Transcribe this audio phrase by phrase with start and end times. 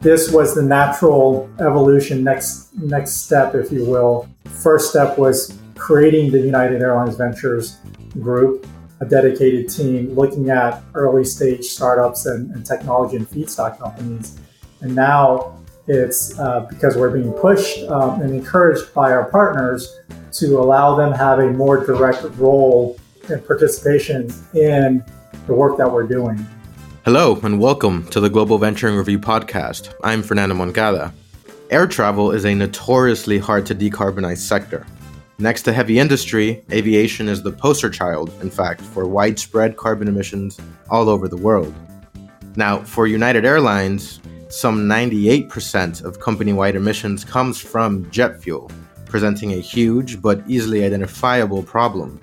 [0.00, 4.28] This was the natural evolution next next step, if you will.
[4.44, 7.78] First step was creating the United Airlines Ventures
[8.20, 8.66] group,
[9.00, 14.38] a dedicated team looking at early stage startups and, and technology and feedstock companies.
[14.80, 15.58] And now
[15.88, 20.00] it's uh, because we're being pushed um, and encouraged by our partners
[20.32, 22.98] to allow them have a more direct role
[23.28, 25.04] and participation in
[25.46, 26.44] the work that we're doing.
[27.06, 29.94] Hello, and welcome to the Global Venturing Review podcast.
[30.02, 31.14] I'm Fernando Moncada.
[31.70, 34.84] Air travel is a notoriously hard to decarbonize sector.
[35.38, 40.58] Next to heavy industry, aviation is the poster child, in fact, for widespread carbon emissions
[40.90, 41.72] all over the world.
[42.56, 48.68] Now, for United Airlines, some 98% of company wide emissions comes from jet fuel,
[49.04, 52.18] presenting a huge but easily identifiable problem.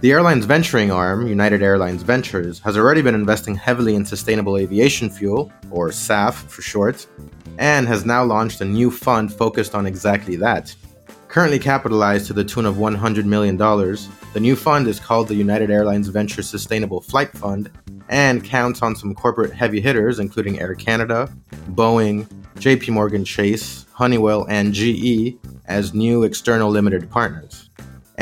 [0.00, 5.08] The airline's venturing arm, United Airlines Ventures, has already been investing heavily in sustainable aviation
[5.08, 7.06] fuel, or SAF for short,
[7.58, 10.74] and has now launched a new fund focused on exactly that.
[11.28, 15.70] Currently capitalized to the tune of $100 million, the new fund is called the United
[15.70, 17.70] Airlines Venture Sustainable Flight Fund
[18.08, 21.32] and counts on some corporate heavy hitters, including Air Canada,
[21.70, 27.70] Boeing, JP Morgan Chase, Honeywell, and GE, as new external limited partners.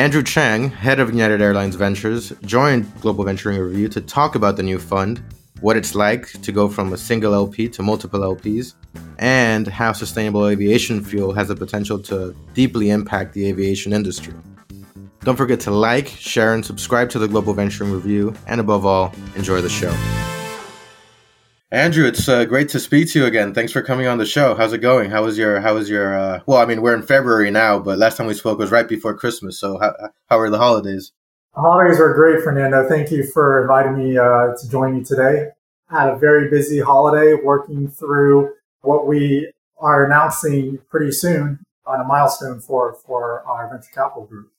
[0.01, 4.63] Andrew Chang, head of United Airlines Ventures, joined Global Venturing Review to talk about the
[4.63, 5.23] new fund,
[5.61, 8.73] what it's like to go from a single LP to multiple LPs,
[9.19, 14.33] and how sustainable aviation fuel has the potential to deeply impact the aviation industry.
[15.23, 19.13] Don't forget to like, share, and subscribe to the Global Venturing Review, and above all,
[19.37, 19.95] enjoy the show.
[21.73, 23.55] Andrew, it's uh, great to speak to you again.
[23.55, 24.57] Thanks for coming on the show.
[24.57, 25.09] How's it going?
[25.09, 26.19] How was your How was your?
[26.19, 28.89] Uh, well, I mean, we're in February now, but last time we spoke was right
[28.89, 29.61] before Christmas.
[29.61, 29.95] So, how
[30.29, 31.13] how are the holidays?
[31.55, 32.89] The holidays were great, Fernando.
[32.89, 35.51] Thank you for inviting me uh, to join you today.
[35.91, 42.01] I had a very busy holiday working through what we are announcing pretty soon on
[42.01, 44.51] a milestone for for our venture capital group.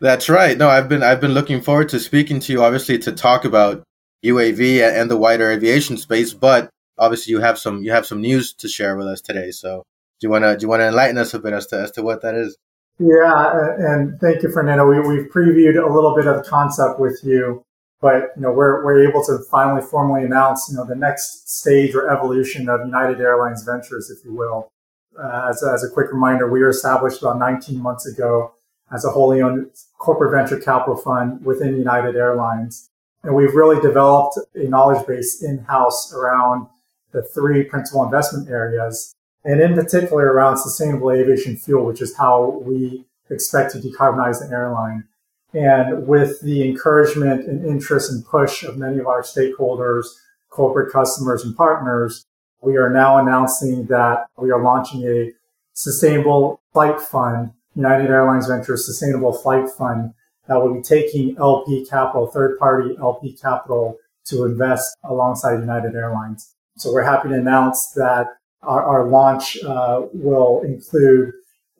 [0.00, 0.58] That's right.
[0.58, 3.84] No, I've been I've been looking forward to speaking to you, obviously, to talk about
[4.24, 6.32] UAV and the wider aviation space.
[6.32, 9.50] But obviously, you have some you have some news to share with us today.
[9.50, 9.84] So
[10.20, 11.90] do you want to do you want to enlighten us a bit as to as
[11.92, 12.56] to what that is?
[12.98, 14.86] Yeah, and thank you, Fernando.
[14.86, 17.64] We, we've previewed a little bit of the concept with you,
[18.02, 21.94] but you know we're we're able to finally formally announce you know the next stage
[21.94, 24.70] or evolution of United Airlines Ventures, if you will.
[25.18, 28.52] Uh, as, as a quick reminder, we were established about 19 months ago
[28.92, 32.89] as a wholly owned corporate venture capital fund within United Airlines.
[33.22, 36.66] And we've really developed a knowledge base in-house around
[37.12, 39.14] the three principal investment areas,
[39.44, 44.54] and in particular around sustainable aviation fuel, which is how we expect to decarbonize the
[44.54, 45.04] airline.
[45.52, 50.06] And with the encouragement and interest and push of many of our stakeholders,
[50.48, 52.24] corporate customers and partners,
[52.62, 55.32] we are now announcing that we are launching a
[55.72, 60.12] sustainable flight fund, United Airlines Ventures Sustainable Flight Fund,
[60.50, 63.96] that will be taking LP capital, third party LP capital
[64.26, 66.56] to invest alongside United Airlines.
[66.76, 68.26] So we're happy to announce that
[68.62, 71.32] our, our launch uh, will include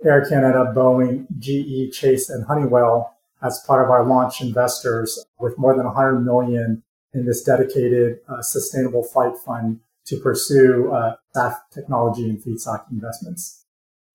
[0.04, 5.74] Air Canada, Boeing, GE, Chase, and Honeywell as part of our launch investors with more
[5.76, 12.28] than 100 million in this dedicated uh, sustainable flight fund to pursue uh, SAF technology
[12.28, 13.66] and feedstock investments.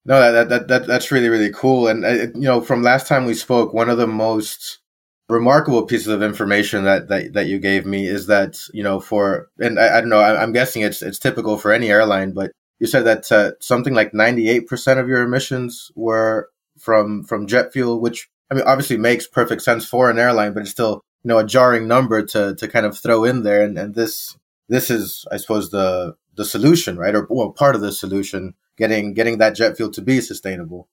[0.06, 1.88] No, that, that, that, that's really, really cool.
[1.88, 4.80] And, uh, you know, from last time we spoke, one of the most
[5.28, 9.50] remarkable pieces of information that, that, that you gave me is that, you know, for,
[9.60, 12.52] and I, I don't know, I, am guessing it's, it's typical for any airline, but
[12.80, 18.00] you said that uh, something like 98% of your emissions were from, from jet fuel,
[18.00, 21.40] which, I mean, obviously makes perfect sense for an airline, but it's still, you know,
[21.40, 23.64] a jarring number to, to kind of throw in there.
[23.64, 24.38] And, and this,
[24.70, 27.16] this is, I suppose, the, the solution, right?
[27.16, 30.88] Or well, part of the solution getting getting that jet fuel to be sustainable.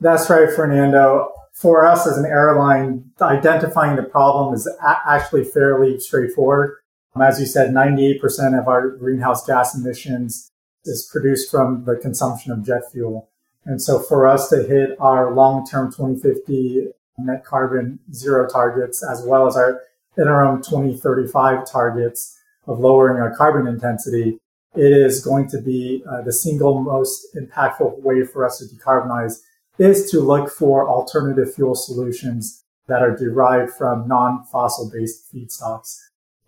[0.00, 1.32] That's right, Fernando.
[1.52, 6.76] For us as an airline, identifying the problem is a- actually fairly straightforward.
[7.14, 10.50] Um, as you said, 98% of our greenhouse gas emissions
[10.84, 13.28] is produced from the consumption of jet fuel.
[13.64, 16.88] And so for us to hit our long-term 2050
[17.18, 19.82] net carbon zero targets, as well as our
[20.16, 24.38] interim 2035 targets of lowering our carbon intensity,
[24.74, 29.40] it is going to be uh, the single most impactful way for us to decarbonize
[29.78, 35.98] is to look for alternative fuel solutions that are derived from non-fossil based feedstocks.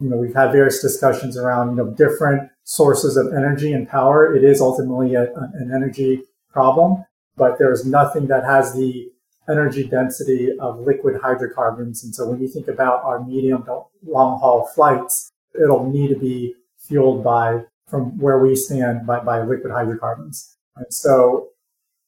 [0.01, 4.35] You know, we've had various discussions around, you know, different sources of energy and power.
[4.35, 6.23] It is ultimately a, an energy
[6.53, 7.05] problem,
[7.37, 9.09] but there's nothing that has the
[9.49, 12.05] energy density of liquid hydrocarbons.
[12.05, 16.19] And so when you think about our medium to long haul flights, it'll need to
[16.19, 20.57] be fueled by from where we stand by, by liquid hydrocarbons.
[20.77, 21.49] And so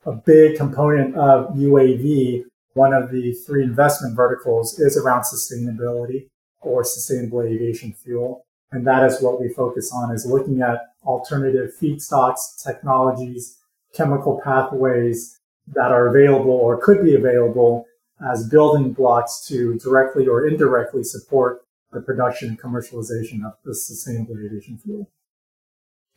[0.07, 6.29] a big component of UAV, one of the three investment verticals is around sustainability
[6.63, 8.47] or sustainable aviation fuel.
[8.73, 13.59] And that is what we focus on is looking at alternative feedstocks, technologies,
[13.95, 17.85] chemical pathways that are available or could be available
[18.33, 21.61] as building blocks to directly or indirectly support
[21.93, 25.11] the production and commercialization of the sustainable aviation fuel.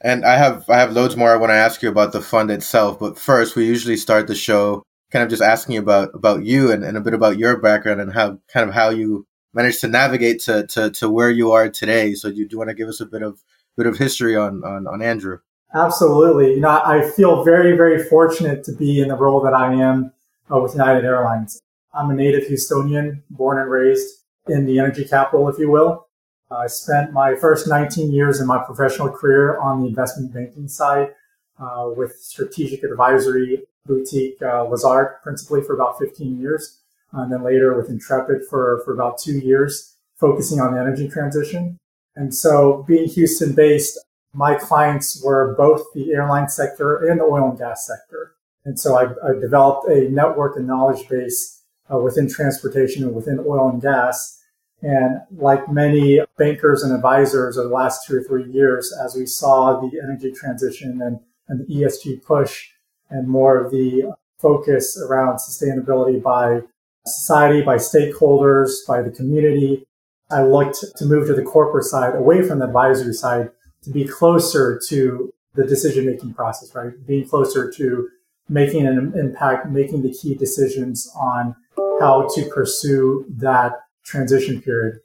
[0.02, 2.52] And I have I have loads more I want to ask you about the fund
[2.52, 6.72] itself, but first we usually start the show kind of just asking about about you
[6.72, 9.88] and, and a bit about your background and how kind of how you managed to
[9.88, 12.14] navigate to, to, to where you are today.
[12.14, 13.44] So you do want to give us a bit of
[13.76, 15.40] bit of history on, on, on Andrew?
[15.74, 16.56] Absolutely.
[16.56, 20.12] You know, I feel very, very fortunate to be in the role that I am
[20.52, 21.62] uh, with United Airlines.
[21.94, 26.07] I'm a native Houstonian, born and raised in the energy capital, if you will.
[26.50, 31.14] I spent my first 19 years in my professional career on the investment banking side
[31.60, 36.80] uh, with strategic advisory boutique uh, Lazard, principally for about 15 years,
[37.12, 41.78] and then later with Intrepid for, for about two years, focusing on the energy transition.
[42.16, 44.00] And so, being Houston based,
[44.34, 48.34] my clients were both the airline sector and the oil and gas sector.
[48.66, 51.62] And so, I, I developed a network and knowledge base
[51.94, 54.37] uh, within transportation and within oil and gas
[54.82, 59.26] and like many bankers and advisors over the last two or three years, as we
[59.26, 62.70] saw the energy transition and, and the ESG push
[63.10, 66.62] and more of the focus around sustainability by
[67.06, 69.84] society, by stakeholders, by the community,
[70.30, 73.50] I looked to move to the corporate side, away from the advisory side,
[73.84, 76.92] to be closer to the decision making process, right?
[77.08, 78.10] Being closer to
[78.50, 81.56] making an impact, making the key decisions on
[82.00, 85.00] how to pursue that transition period.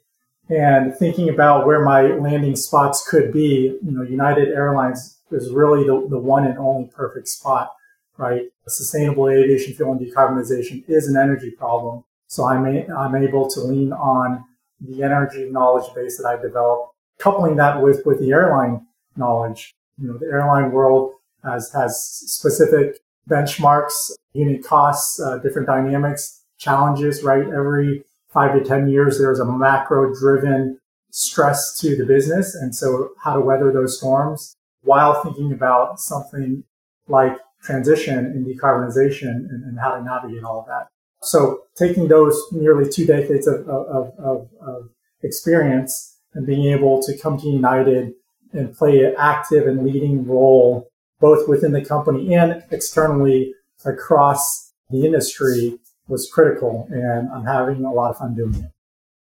[0.49, 5.83] And thinking about where my landing spots could be, you know, United Airlines is really
[5.85, 7.71] the, the one and only perfect spot,
[8.17, 8.43] right?
[8.67, 12.03] Sustainable aviation fuel and decarbonization is an energy problem.
[12.27, 14.43] So I'm, a, I'm able to lean on
[14.81, 18.85] the energy knowledge base that I've developed, coupling that with, with the airline
[19.15, 19.75] knowledge.
[19.97, 21.13] You know, the airline world
[21.43, 27.45] has, has specific benchmarks, unit costs, uh, different dynamics, challenges, right?
[27.47, 30.79] Every five to 10 years, there's a macro driven
[31.11, 32.55] stress to the business.
[32.55, 36.63] And so how to weather those storms while thinking about something
[37.07, 40.87] like transition and decarbonization and, and how to navigate all of that.
[41.21, 44.89] So taking those nearly two decades of, of, of, of
[45.21, 48.13] experience and being able to come to United
[48.51, 50.89] and play an active and leading role
[51.19, 53.53] both within the company and externally
[53.85, 58.71] across the industry was critical, and I'm having a lot of fun doing it.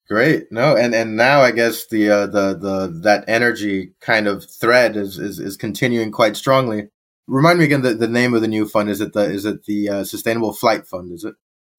[0.08, 0.52] Great.
[0.52, 4.96] No, and and now I guess the uh, the the that energy kind of thread
[4.96, 6.88] is is, is continuing quite strongly.
[7.26, 8.88] Remind me again the, the name of the new fund.
[8.88, 11.12] Is it the is it the uh, Sustainable Flight Fund?
[11.12, 11.34] Is it?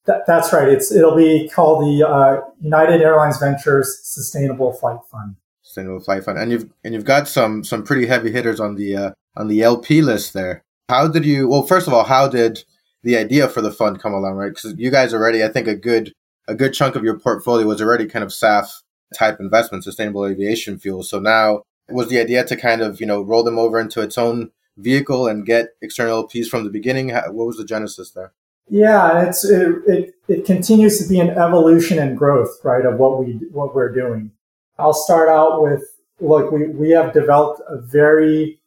[0.08, 0.68] That, that's right.
[0.68, 5.38] It's it'll be called the uh, United Airlines Ventures Sustainable Flight Fund.
[5.62, 8.96] Sustainable Flight Fund, and you've and you've got some some pretty heavy hitters on the
[8.96, 10.64] uh, on the LP list there.
[10.90, 11.48] How did you?
[11.48, 12.66] Well, first of all, how did
[13.04, 14.50] the idea for the fund come along, right?
[14.50, 16.14] Because you guys already, I think, a good
[16.48, 18.70] a good chunk of your portfolio was already kind of SAF
[19.14, 21.04] type investment, sustainable aviation fuel.
[21.04, 24.18] So now was the idea to kind of you know roll them over into its
[24.18, 27.10] own vehicle and get external LPs from the beginning.
[27.10, 28.34] What was the genesis there?
[28.70, 33.24] Yeah, it's it, it, it continues to be an evolution and growth, right, of what
[33.24, 34.32] we what we're doing.
[34.78, 35.84] I'll start out with
[36.20, 38.60] look, we, we have developed a very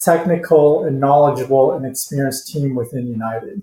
[0.00, 3.62] technical and knowledgeable and experienced team within United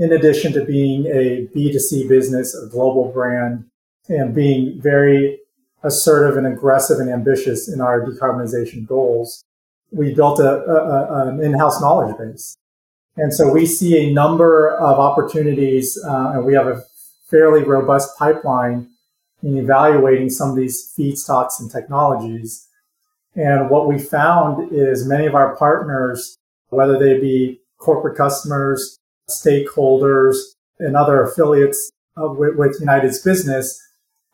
[0.00, 3.66] in addition to being a B2C business, a global brand,
[4.08, 5.38] and being very
[5.82, 9.44] assertive and aggressive and ambitious in our decarbonization goals,
[9.92, 12.56] we built a, a, an in-house knowledge base.
[13.18, 16.82] And so we see a number of opportunities, uh, and we have a
[17.30, 18.88] fairly robust pipeline
[19.42, 22.66] in evaluating some of these feedstocks and technologies.
[23.36, 26.36] And what we found is many of our partners,
[26.70, 28.96] whether they be corporate customers,
[29.30, 30.36] stakeholders
[30.78, 33.80] and other affiliates with, with United's business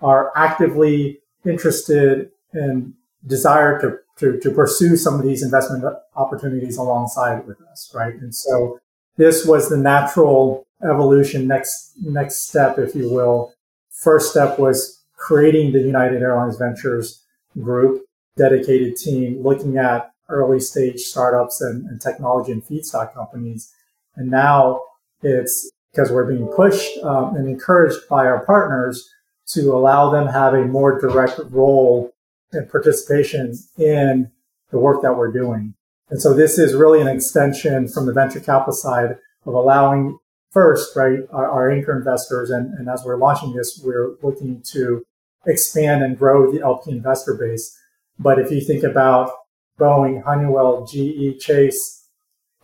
[0.00, 2.94] are actively interested and
[3.26, 5.84] desire to, to, to pursue some of these investment
[6.14, 8.14] opportunities alongside with us, right?
[8.14, 8.78] And so
[9.16, 13.52] this was the natural evolution next next step, if you will.
[13.90, 17.22] First step was creating the United Airlines Ventures
[17.58, 18.04] group,
[18.36, 23.72] dedicated team looking at early stage startups and, and technology and feedstock companies
[24.16, 24.80] and now
[25.22, 29.08] it's because we're being pushed um, and encouraged by our partners
[29.46, 32.12] to allow them have a more direct role
[32.52, 34.30] and participation in
[34.70, 35.74] the work that we're doing.
[36.10, 40.18] And so this is really an extension from the venture capital side of allowing
[40.50, 42.50] first, right, our, our anchor investors.
[42.50, 45.04] And, and as we're launching this, we're looking to
[45.46, 47.76] expand and grow the LP investor base.
[48.18, 49.30] But if you think about
[49.78, 52.08] Boeing, Honeywell, GE, Chase,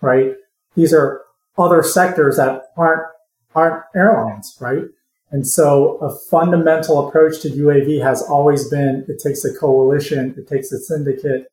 [0.00, 0.34] right,
[0.74, 1.22] these are
[1.58, 3.02] other sectors that aren't,
[3.54, 4.84] aren't airlines, right?
[5.30, 10.46] And so a fundamental approach to UAV has always been it takes a coalition, it
[10.46, 11.46] takes a syndicate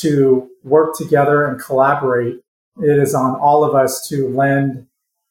[0.00, 2.40] to work together and collaborate.
[2.82, 4.86] It is on all of us to lend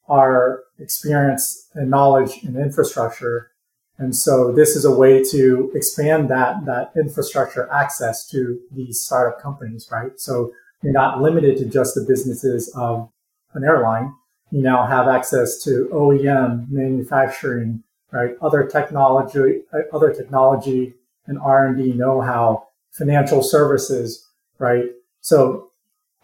[0.07, 3.51] our experience and knowledge and infrastructure.
[3.97, 9.41] And so this is a way to expand that, that infrastructure access to these startup
[9.41, 10.11] companies, right?
[10.17, 10.51] So
[10.83, 13.09] you're not limited to just the businesses of
[13.53, 14.13] an airline.
[14.51, 18.31] You now have access to OEM, manufacturing, right?
[18.41, 20.93] Other technology, uh, other technology
[21.25, 24.25] and R&D know-how, financial services,
[24.59, 24.85] right?
[25.21, 25.71] So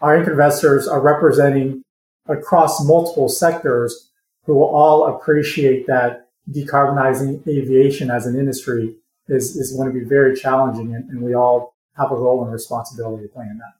[0.01, 1.84] our investors are representing
[2.27, 4.10] across multiple sectors
[4.46, 8.96] who will all appreciate that decarbonizing aviation as an industry
[9.27, 12.51] is, is going to be very challenging and, and we all have a role and
[12.51, 13.74] responsibility to play in that.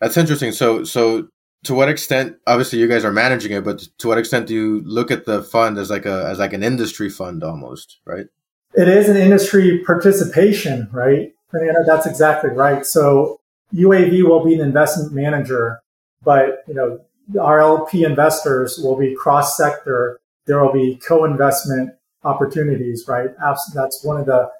[0.00, 0.52] That's interesting.
[0.52, 1.28] So, so
[1.64, 4.82] to what extent, obviously you guys are managing it, but to what extent do you
[4.84, 8.26] look at the fund as like a, as like an industry fund almost, right?
[8.74, 11.32] It is an industry participation, right?
[11.50, 12.84] Fernando, that's exactly right.
[12.84, 13.40] So
[13.74, 15.80] UAV will be an investment manager,
[16.22, 17.00] but you know,
[17.40, 20.20] our LP investors will be cross sector.
[20.46, 21.94] There will be co-investment
[22.24, 23.30] opportunities, right?
[23.38, 24.50] That's one of the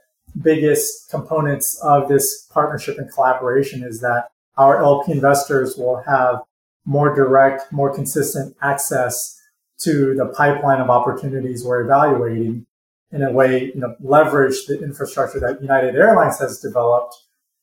[0.40, 6.40] biggest components of this partnership and collaboration is that our LP investors will have
[6.84, 9.40] more direct, more consistent access
[9.78, 12.66] to the pipeline of opportunities we're evaluating
[13.10, 17.14] in a way, you know, leverage the infrastructure that United Airlines has developed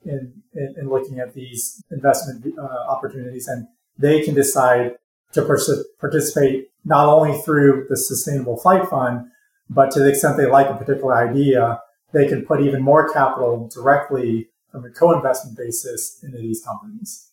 [0.06, 4.96] in, in, in looking at these investment uh, opportunities and they can decide
[5.34, 9.28] to pers- participate not only through the sustainable flight fund,
[9.70, 11.80] but to the extent they like a particular idea,
[12.14, 17.30] they can put even more capital directly from a co-investment basis into these companies.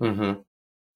[0.00, 0.40] Mm-hmm.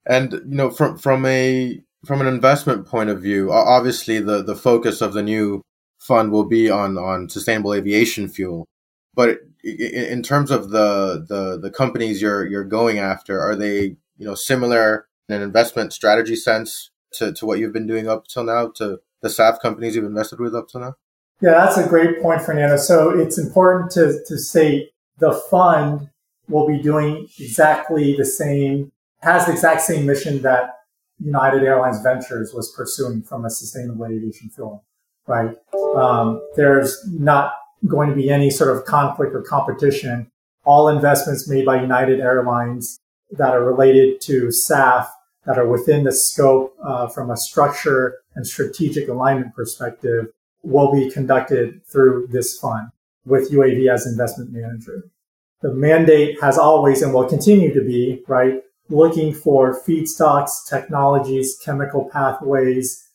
[0.09, 4.57] And you know, from from a from an investment point of view, obviously the the
[4.57, 5.63] focus of the new
[5.99, 8.67] fund will be on on sustainable aviation fuel.
[9.15, 14.27] But in terms of the the the companies you're you're going after, are they you
[14.27, 18.45] know similar in an investment strategy sense to, to what you've been doing up till
[18.45, 20.95] now to the SAF companies you've invested with up till now?
[21.41, 22.77] Yeah, that's a great point, Fernando.
[22.77, 26.09] So it's important to, to say the fund
[26.49, 28.93] will be doing exactly the same,
[29.23, 30.77] has the exact same mission that
[31.19, 34.85] United Airlines Ventures was pursuing from a sustainable aviation fuel,
[35.27, 35.57] right?
[35.97, 37.55] Um, there's not
[37.87, 40.31] going to be any sort of conflict or competition.
[40.65, 42.99] All investments made by United Airlines
[43.31, 45.09] that are related to SAF
[45.47, 50.27] that are within the scope uh, from a structure and strategic alignment perspective
[50.63, 52.89] will be conducted through this fund
[53.25, 55.05] with UAV as investment manager.
[55.63, 62.09] The mandate has always and will continue to be, right, looking for feedstocks, technologies, chemical
[62.13, 63.09] pathways,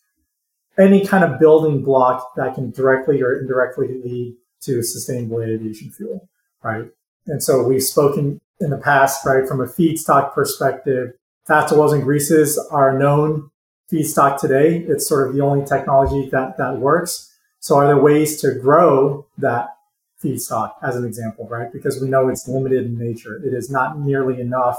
[0.77, 6.27] any kind of building block that can directly or indirectly lead to sustainable aviation fuel,
[6.63, 6.85] right?
[7.27, 11.13] And so we've spoken in the past, right, from a feedstock perspective,
[11.45, 13.49] fats, oils, and greases are known
[13.91, 14.77] feedstock today.
[14.87, 17.33] It's sort of the only technology that, that works.
[17.59, 19.75] So are there ways to grow that
[20.23, 21.71] feedstock as an example, right?
[21.71, 23.41] Because we know it's limited in nature.
[23.43, 24.77] It is not nearly enough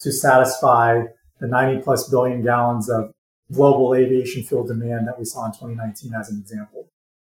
[0.00, 1.02] to satisfy
[1.40, 3.12] the 90 plus billion gallons of
[3.52, 6.88] global aviation fuel demand that we saw in 2019 as an example.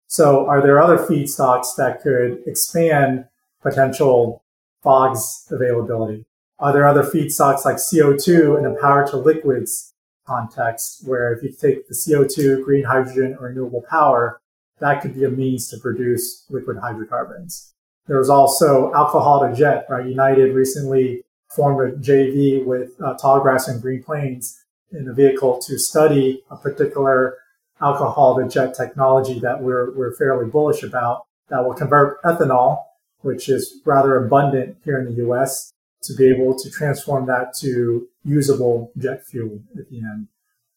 [0.07, 3.25] So are there other feedstocks that could expand
[3.61, 4.43] potential
[4.83, 6.25] FOG's availability?
[6.57, 9.93] Are there other feedstocks like CO2 in a power to liquids
[10.27, 14.41] context where if you take the CO2, green hydrogen, or renewable power,
[14.79, 17.73] that could be a means to produce liquid hydrocarbons.
[18.07, 20.05] There was also alcohol to jet, right?
[20.05, 21.23] United recently
[21.55, 26.57] formed a JV with uh, Tallgrass and Green Plains in a vehicle to study a
[26.57, 27.37] particular
[27.81, 32.83] alcohol to jet technology that we're, we're fairly bullish about that will convert ethanol
[33.21, 38.07] which is rather abundant here in the US, to be able to transform that to
[38.23, 40.27] usable jet fuel at the end.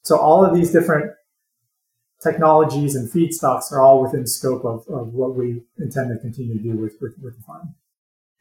[0.02, 1.12] So all of these different
[2.20, 6.62] technologies and feedstocks are all within scope of, of what we intend to continue to
[6.62, 7.74] do with, with, with the farm.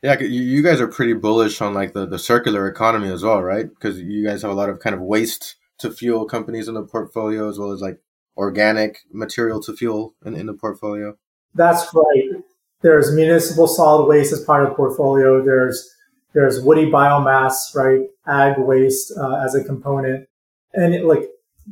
[0.01, 3.69] Yeah, you guys are pretty bullish on like the, the circular economy as well, right?
[3.69, 6.83] Because you guys have a lot of kind of waste to fuel companies in the
[6.83, 7.99] portfolio as well as like
[8.35, 11.15] organic material to fuel in, in the portfolio.
[11.53, 12.43] That's right.
[12.81, 15.43] There's municipal solid waste as part of the portfolio.
[15.43, 15.95] There's
[16.33, 18.07] There's woody biomass, right?
[18.25, 20.27] Ag waste uh, as a component.
[20.73, 21.29] And it, like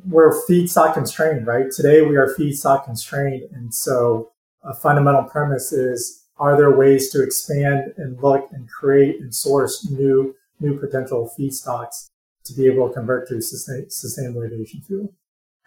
[0.08, 1.72] we're feedstock constrained, right?
[1.72, 3.44] Today we are feedstock constrained.
[3.54, 4.32] And so
[4.64, 9.90] a fundamental premise is, are there ways to expand and look and create and source
[9.90, 12.10] new, new potential feedstocks
[12.46, 15.14] to be able to convert to sustain, sustainable aviation fuel?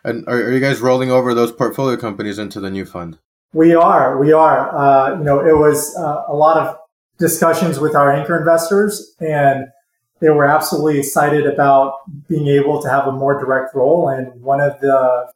[0.05, 3.19] And are, are you guys rolling over those portfolio companies into the new fund?
[3.53, 4.75] We are, we are.
[4.75, 6.79] Uh, you know, it was uh, a lot of
[7.19, 9.67] discussions with our anchor investors and
[10.21, 11.99] they were absolutely excited about
[12.29, 14.09] being able to have a more direct role.
[14.09, 15.31] And one of the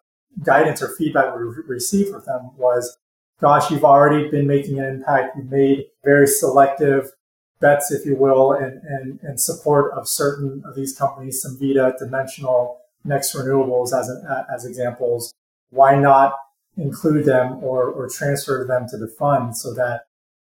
[0.45, 2.97] guidance or feedback we received from them was,
[3.40, 5.37] gosh, you've already been making an impact.
[5.37, 7.12] You've made very selective
[7.61, 12.78] bets, if you will, and, and, and support of certain of these companies, Cemvita, Dimensional,
[13.05, 15.33] Next Renewables as, an, as examples.
[15.71, 16.35] Why not
[16.76, 20.02] include them or, or transfer them to the fund so that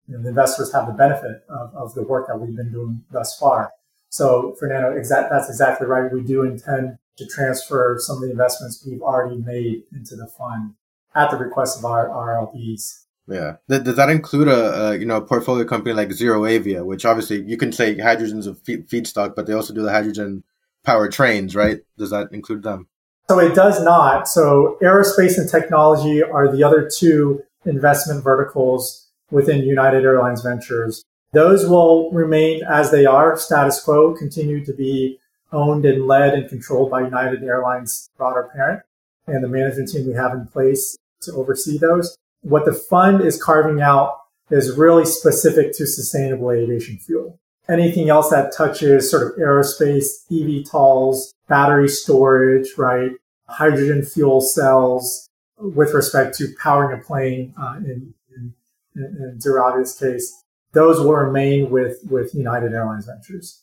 [0.08, 3.02] you know, the investors have the benefit of, of the work that we've been doing
[3.10, 3.72] thus far?
[4.08, 6.12] So, Fernando, exact, that's exactly right.
[6.12, 10.74] We do intend to transfer some of the investments we've already made into the fund
[11.14, 12.54] at the request of our, RLPs.
[12.54, 13.02] LPs.
[13.28, 13.56] Yeah.
[13.68, 17.56] Does that include a, a, you know a portfolio company like ZeroAvia, which obviously you
[17.56, 20.42] can say hydrogen's a feedstock, but they also do the hydrogen
[20.84, 21.80] powered trains, right?
[21.96, 22.88] Does that include them?
[23.28, 24.26] So it does not.
[24.26, 31.04] So aerospace and technology are the other two investment verticals within United Airlines Ventures.
[31.32, 35.18] Those will remain as they are, status quo, continue to be
[35.52, 38.82] owned and led and controlled by United Airlines broader parent
[39.26, 42.16] and the management team we have in place to oversee those.
[42.42, 44.18] What the fund is carving out
[44.50, 47.38] is really specific to sustainable aviation fuel.
[47.68, 53.12] Anything else that touches sort of aerospace, EVTOLs, battery storage, right?
[53.48, 58.54] Hydrogen fuel cells with respect to powering a plane uh, in, in,
[58.96, 63.62] in ZeroAvia's case those will remain with with United Airlines Ventures.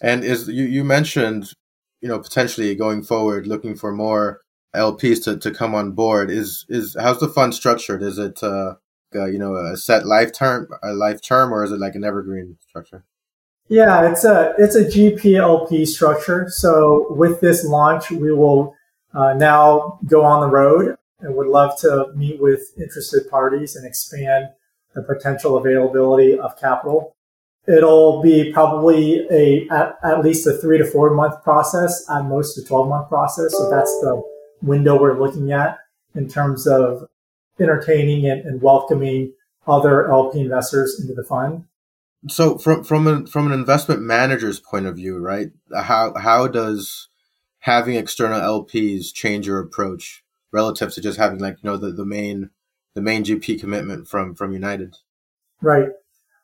[0.00, 1.52] And is you, you mentioned,
[2.00, 4.40] you know, potentially going forward, looking for more
[4.74, 6.30] LPs to, to come on board.
[6.30, 8.02] Is is how's the fund structured?
[8.02, 8.74] Is it uh,
[9.14, 12.04] uh, you know a set life term, a life term, or is it like an
[12.04, 13.04] evergreen structure?
[13.68, 16.46] Yeah, it's a it's a GPLP structure.
[16.48, 18.74] So with this launch, we will
[19.14, 23.86] uh, now go on the road and would love to meet with interested parties and
[23.86, 24.48] expand
[24.94, 27.14] the potential availability of capital.
[27.66, 32.56] It'll be probably a at, at least a three to four month process, at most
[32.56, 33.52] a 12 month process.
[33.52, 34.22] So that's the
[34.62, 35.78] window we're looking at
[36.14, 37.08] in terms of
[37.60, 39.32] entertaining and, and welcoming
[39.66, 41.64] other LP investors into the fund.
[42.28, 45.48] So from from an from an investment manager's point of view, right?
[45.74, 47.08] How how does
[47.60, 52.04] having external LPs change your approach relative to just having like you know the, the
[52.04, 52.50] main
[52.94, 54.96] the main GP commitment from from United.
[55.60, 55.90] Right.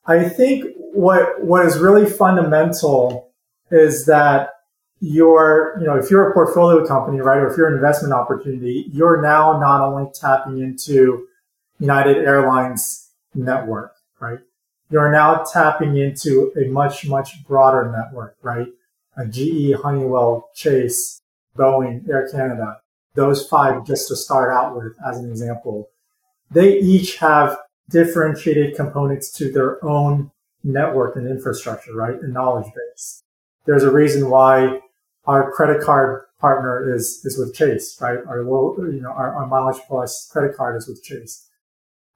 [0.07, 3.33] I think what what is really fundamental
[3.71, 4.51] is that
[5.05, 8.87] you're, you know, if you're a portfolio company, right, or if you're an investment opportunity,
[8.93, 11.27] you're now not only tapping into
[11.79, 14.39] United Airlines network, right?
[14.91, 18.69] You're now tapping into a much, much broader network, right?
[19.17, 21.21] A GE, Honeywell, Chase,
[21.57, 22.79] Boeing, Air Canada,
[23.15, 25.89] those five just to start out with as an example
[26.51, 27.59] they each have
[27.91, 30.31] differentiated components to their own
[30.63, 32.19] network and infrastructure, right?
[32.21, 33.23] And knowledge base.
[33.67, 34.81] There's a reason why
[35.27, 38.19] our credit card partner is, is with Chase, right?
[38.27, 41.49] Our you know, our, our Mileage Plus credit card is with Chase.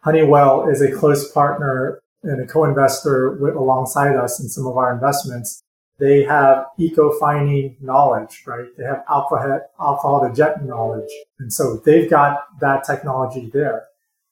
[0.00, 4.92] Honeywell is a close partner and a co-investor with, alongside us in some of our
[4.92, 5.62] investments.
[5.98, 8.66] They have Ecofining knowledge, right?
[8.76, 11.10] They have alcohol, alcohol to jet knowledge.
[11.40, 13.86] And so they've got that technology there.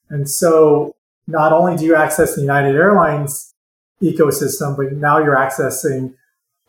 [0.09, 0.95] And so
[1.27, 3.53] not only do you access the United Airlines
[4.01, 6.13] ecosystem, but now you're accessing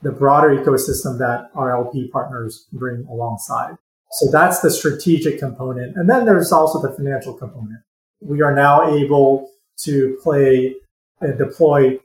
[0.03, 3.77] the broader ecosystem that our LP partners bring alongside.
[4.13, 5.97] So that's the strategic component.
[5.97, 7.81] And then there's also the financial component.
[8.21, 10.77] We are now able to play
[11.21, 11.99] and deploy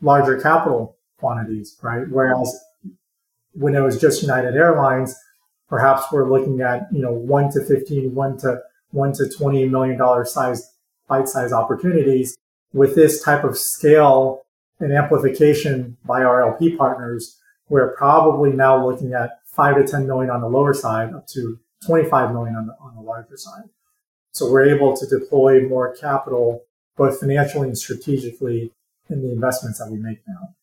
[0.00, 2.08] larger capital quantities, right?
[2.08, 2.58] Whereas
[3.52, 5.14] when it was just United Airlines,
[5.68, 8.60] perhaps we're looking at, you know, one to 15, one to
[8.92, 10.74] one to twenty million dollar size
[11.08, 12.36] bite size opportunities
[12.72, 14.42] with this type of scale
[14.80, 17.38] and amplification by our LP partners,
[17.68, 21.58] we're probably now looking at five to 10 million on the lower side up to
[21.86, 23.64] 25 million on the, on the larger side.
[24.32, 26.64] So we're able to deploy more capital,
[26.96, 28.72] both financially and strategically
[29.08, 30.54] in the investments that we make now.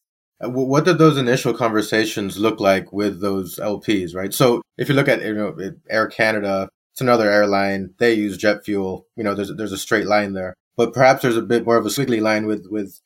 [0.43, 4.33] Uh, what did those initial conversations look like with those LPs, right?
[4.33, 5.57] So if you look at you know
[5.89, 7.93] Air Canada, it's another airline.
[7.97, 9.07] They use jet fuel.
[9.15, 11.85] You know, there's there's a straight line there, but perhaps there's a bit more of
[11.85, 12.99] a squiggly line with with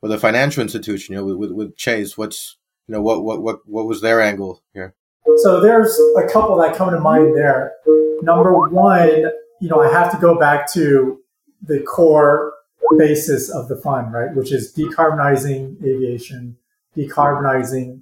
[0.00, 2.56] with a financial institution, you know, with, with, Chase, what's
[2.86, 4.94] you know what what what what was their angle here?
[5.38, 7.74] So there's a couple that come to mind there.
[8.22, 9.30] Number one,
[9.60, 11.20] you know, I have to go back to
[11.62, 12.54] the core
[12.96, 16.56] basis of the fund, right, which is decarbonizing aviation,
[16.96, 18.00] decarbonizing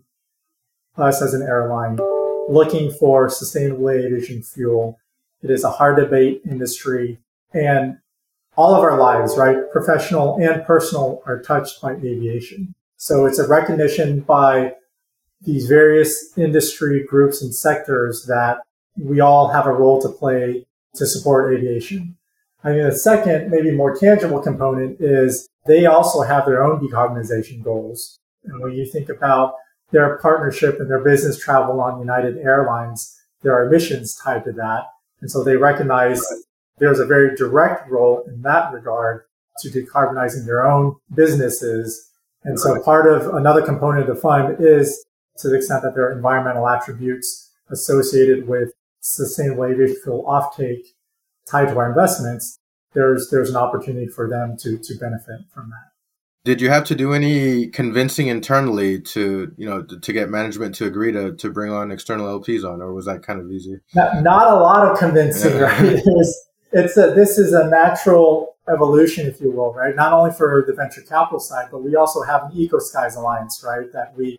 [0.97, 1.99] us as an airline,
[2.49, 4.99] looking for sustainable aviation fuel.
[5.43, 7.19] It is a hard to abate industry,
[7.53, 7.99] and
[8.57, 12.75] all of our lives, right, professional and personal, are touched by aviation.
[12.97, 14.75] So it's a recognition by
[15.43, 18.59] these various industry groups and sectors that
[18.99, 22.17] we all have a role to play to support aviation.
[22.65, 27.63] I mean, the second, maybe more tangible component is they also have their own decarbonization
[27.63, 28.19] goals.
[28.45, 29.55] And when you think about
[29.91, 34.85] their partnership and their business travel on United Airlines, there are emissions tied to that.
[35.21, 36.25] And so they recognize
[36.79, 39.23] there's a very direct role in that regard
[39.61, 42.11] to decarbonizing their own businesses.
[42.45, 45.05] And so part of another component of the fund is
[45.39, 50.85] to the extent that there are environmental attributes associated with sustainable aviation fuel offtake
[51.49, 52.59] tied to our investments,
[52.93, 55.93] there's there's an opportunity for them to to benefit from that.
[56.45, 60.75] Did you have to do any convincing internally to you know to, to get management
[60.77, 63.79] to agree to to bring on external LPs on, or was that kind of easy?
[63.95, 65.81] Not, not a lot of convincing, right?
[65.83, 69.95] It was, it's a, this is a natural evolution, if you will, right?
[69.95, 73.63] Not only for the venture capital side, but we also have an Eco Skies Alliance,
[73.65, 73.91] right?
[73.93, 74.39] That we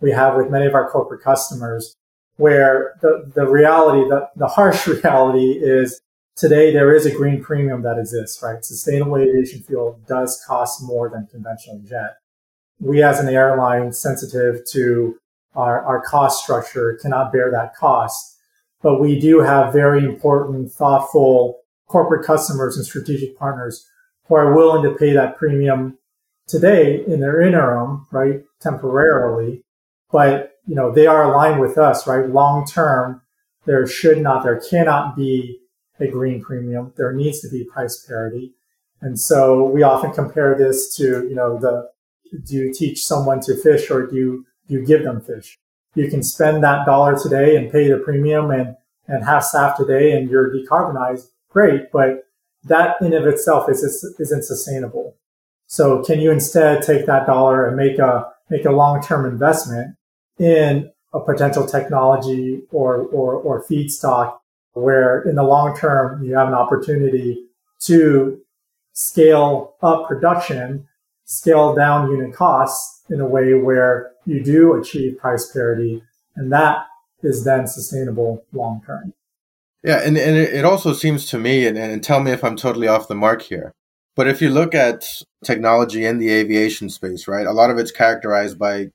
[0.00, 1.96] we have with many of our corporate customers,
[2.36, 6.00] where the the reality, the the harsh reality is
[6.36, 8.64] today there is a green premium that exists, right?
[8.64, 12.16] Sustainable aviation fuel does cost more than conventional jet.
[12.80, 15.16] We as an airline sensitive to
[15.54, 18.36] our, our cost structure cannot bear that cost,
[18.82, 21.63] but we do have very important, thoughtful
[21.94, 23.88] corporate customers and strategic partners
[24.26, 25.96] who are willing to pay that premium
[26.48, 28.42] today in their interim, right?
[28.60, 29.62] Temporarily.
[30.10, 32.28] But, you know, they are aligned with us, right?
[32.28, 33.22] Long term,
[33.64, 35.60] there should not, there cannot be
[36.00, 36.92] a green premium.
[36.96, 38.54] There needs to be price parity.
[39.00, 41.88] And so we often compare this to, you know, the,
[42.44, 45.56] do you teach someone to fish or do you, do you give them fish?
[45.94, 48.74] You can spend that dollar today and pay the premium and,
[49.06, 51.28] and have SAF today and you're decarbonized.
[51.54, 51.90] Great.
[51.92, 52.26] But
[52.64, 53.82] that in of itself is,
[54.18, 55.16] isn't sustainable.
[55.66, 59.96] So can you instead take that dollar and make a, make a long-term investment
[60.38, 64.38] in a potential technology or, or, or feedstock
[64.72, 67.46] where in the long term, you have an opportunity
[67.82, 68.40] to
[68.92, 70.88] scale up production,
[71.24, 76.02] scale down unit costs in a way where you do achieve price parity.
[76.34, 76.86] And that
[77.22, 79.14] is then sustainable long term.
[79.84, 80.00] Yeah.
[80.02, 83.06] And, and it also seems to me, and, and tell me if I'm totally off
[83.06, 83.72] the mark here,
[84.16, 85.04] but if you look at
[85.44, 88.88] technology in the aviation space, right, a lot of it's characterized by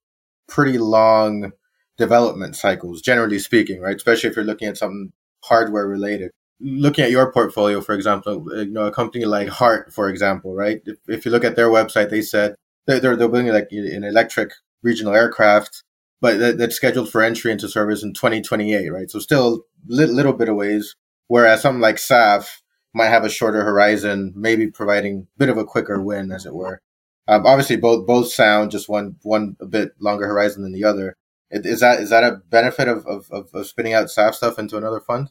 [0.47, 1.51] pretty long
[1.97, 3.95] development cycles, generally speaking, right?
[3.95, 5.11] Especially if you're looking at something
[5.43, 6.31] hardware related.
[6.61, 10.81] Looking at your portfolio, for example, you know, a company like Heart, for example, right?
[10.85, 12.55] If, if you look at their website, they said
[12.87, 15.83] they're, they're, building like an electric regional aircraft,
[16.19, 19.11] but that, that's scheduled for entry into service in 2028, right?
[19.11, 20.95] So still little, bit of ways.
[21.27, 22.61] Whereas something like SAF
[22.93, 26.53] might have a shorter horizon, maybe providing a bit of a quicker win, as it
[26.53, 26.81] were.
[27.27, 31.15] Um, obviously, both both sound just one one a bit longer horizon than the other.
[31.51, 34.99] Is that is that a benefit of, of, of spinning out SAF stuff into another
[34.99, 35.29] fund?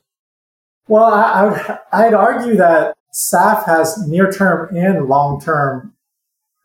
[0.87, 5.95] Well, I, I'd argue that SAF has near term and long term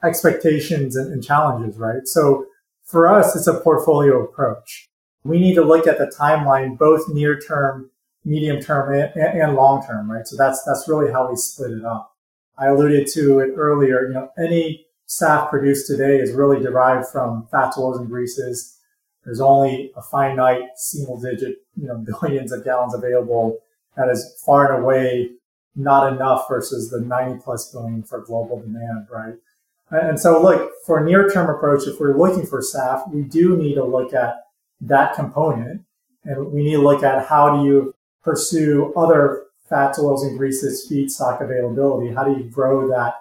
[0.03, 2.05] expectations and, and challenges, right?
[2.05, 2.45] So
[2.83, 4.89] for us, it's a portfolio approach.
[5.23, 7.89] We need to look at the timeline, both near term,
[8.25, 10.27] medium term, and, and long term, right?
[10.27, 12.15] So that's that's really how we split it up.
[12.57, 14.07] I alluded to it earlier.
[14.07, 18.73] You know, any SAF produced today is really derived from fats, oils, and greases
[19.23, 23.59] there's only a finite single digit, you know, billions of gallons available.
[23.95, 25.31] That is far and away
[25.75, 29.33] not enough versus the 90 plus billion for global demand, right?
[29.89, 33.75] And so look, for near term approach, if we're looking for SAF, we do need
[33.75, 34.42] to look at
[34.87, 35.81] that component
[36.25, 37.93] and we need to look at how do you
[38.23, 42.13] pursue other fats, oils, and greases feedstock availability?
[42.13, 43.15] How do you grow that,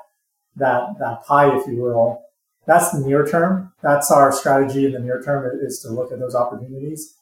[0.56, 2.22] that, that pie, if you will?
[2.66, 3.72] That's the near term.
[3.82, 7.14] That's our strategy in the near term is to look at those opportunities.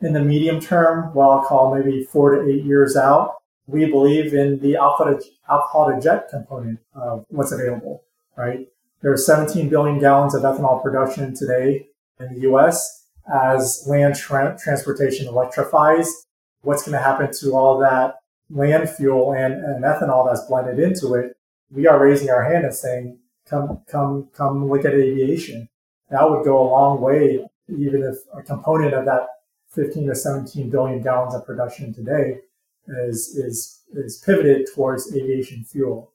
[0.00, 4.34] In the medium term, what I'll call maybe four to eight years out, we believe
[4.34, 8.04] in the to, alcohol to jet component of what's available,
[8.36, 8.68] right?
[9.00, 11.88] There are 17 billion gallons of ethanol production today
[12.20, 13.03] in the US.
[13.32, 16.26] As land tra- transportation electrifies,
[16.62, 18.16] what's going to happen to all that
[18.50, 21.36] land fuel and, and ethanol that's blended into it?
[21.70, 25.68] We are raising our hand and saying, come come come look at aviation.
[26.10, 29.26] That would go a long way, even if a component of that
[29.70, 32.40] 15 to 17 billion gallons of production today
[32.86, 36.12] is is is pivoted towards aviation fuel.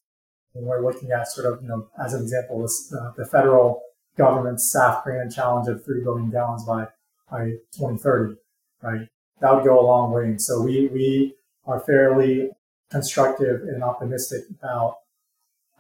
[0.55, 3.81] And we're looking at sort of, you know, as an example, this, uh, the federal
[4.17, 6.87] government's SAF grand challenge of 3 billion gallons by,
[7.29, 8.35] by 2030,
[8.81, 9.07] right?
[9.41, 10.25] That would go a long way.
[10.25, 12.49] And so we, we are fairly
[12.91, 14.97] constructive and optimistic about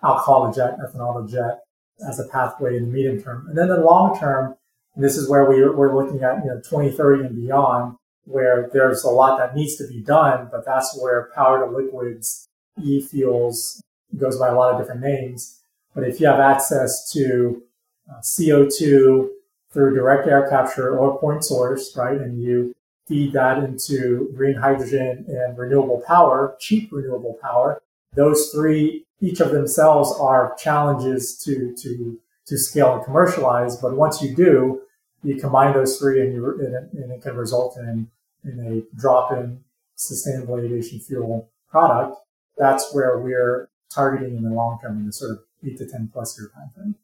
[0.03, 1.61] alcohol to jet, ethanol to jet
[2.07, 3.47] as a pathway in the medium term.
[3.49, 4.55] And then the long term,
[4.95, 9.09] this is where we, we're looking at, you know, 2030 and beyond, where there's a
[9.09, 12.47] lot that needs to be done, but that's where power to liquids,
[12.81, 13.81] e-fuels
[14.17, 15.59] goes by a lot of different names.
[15.95, 17.63] But if you have access to
[18.09, 19.29] uh, CO2
[19.71, 22.75] through direct air capture or point source, right, and you
[23.07, 27.81] feed that into green hydrogen and renewable power, cheap renewable power,
[28.13, 33.77] those three, each of themselves are challenges to, to, to scale and commercialize.
[33.77, 34.81] But once you do,
[35.23, 38.09] you combine those three and, you, and, it, and it can result in,
[38.43, 39.63] in a drop in
[39.95, 42.17] sustainable aviation fuel product.
[42.57, 46.09] That's where we're targeting in the long term in the sort of eight to 10
[46.13, 46.95] plus year time frame.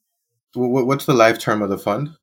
[0.54, 2.16] What's the life term of the fund?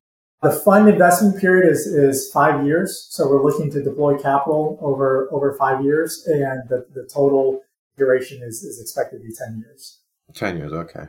[0.43, 3.07] The fund investment period is, is five years.
[3.09, 7.61] So we're looking to deploy capital over, over five years and the, the total
[7.97, 9.99] duration is, is expected to be 10 years.
[10.33, 10.73] 10 years.
[10.73, 11.07] Okay.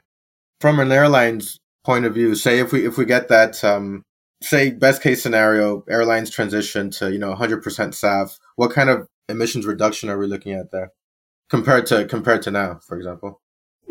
[0.61, 4.03] From an airline's point of view, say if we, if we get that, um,
[4.40, 9.66] say best case scenario, airlines transition to, you know, 100% SAF, what kind of emissions
[9.66, 10.92] reduction are we looking at there
[11.51, 13.40] compared to, compared to now, for example?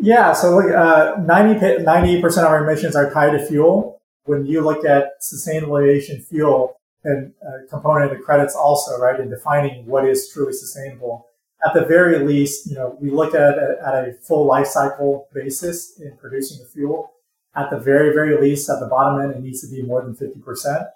[0.00, 4.00] Yeah, so uh, 90, percent of our emissions are tied to fuel.
[4.24, 9.20] When you look at sustainable aviation fuel and a component of the credits also, right,
[9.20, 11.26] in defining what is truly sustainable,
[11.64, 15.28] at the very least, you know, we look at it at a full life cycle
[15.32, 17.12] basis in producing the fuel.
[17.56, 20.14] At the very, very least, at the bottom end, it needs to be more than
[20.14, 20.86] 50%.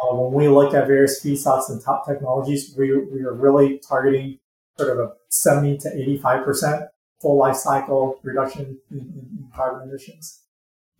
[0.00, 4.38] Uh, when we look at various feedstocks and top technologies, we, we are really targeting
[4.78, 5.90] sort of a 70 to
[6.22, 6.88] 85%
[7.20, 10.40] full life cycle reduction in, in carbon emissions.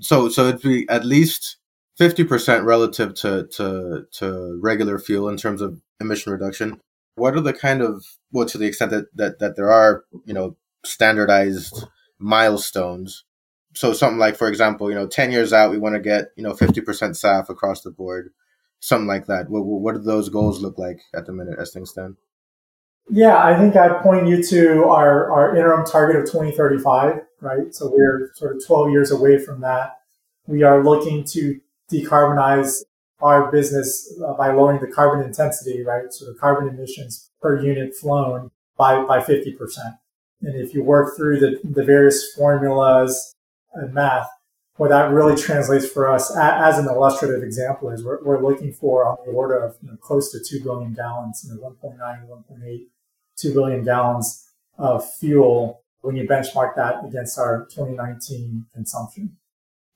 [0.00, 1.56] So, so it'd be at least
[2.00, 6.80] 50% relative to, to, to regular fuel in terms of emission reduction.
[7.14, 10.32] What are the kind of, well, to the extent that, that, that there are, you
[10.32, 11.84] know, standardized
[12.18, 13.24] milestones.
[13.74, 16.42] So something like, for example, you know, 10 years out, we want to get, you
[16.42, 18.30] know, 50% SAF across the board,
[18.80, 19.48] something like that.
[19.48, 22.16] What, what do those goals look like at the minute as things stand?
[23.08, 27.74] Yeah, I think I'd point you to our, our interim target of 2035, right?
[27.74, 29.98] So we're sort of 12 years away from that.
[30.46, 31.60] We are looking to
[31.92, 32.82] decarbonize
[33.20, 36.12] our business by lowering the carbon intensity, right?
[36.12, 39.56] So the carbon emissions per unit flown by, by 50%.
[40.42, 43.34] And if you work through the, the various formulas
[43.74, 44.28] and math,
[44.76, 49.06] what that really translates for us as an illustrative example is we're, we're looking for
[49.06, 52.86] on the order of you know, close to 2 billion gallons, you know, 1.9, 1.8
[53.40, 54.48] 2 billion gallons
[54.78, 59.36] of fuel when you benchmark that against our 2019 consumption.